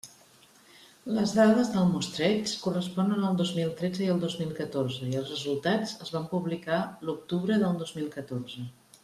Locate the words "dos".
3.41-3.51, 4.25-4.39, 7.85-7.95